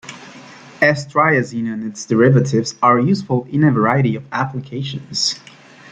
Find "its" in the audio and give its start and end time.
1.83-2.07